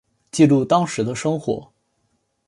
[0.31, 1.71] 记录当时的生活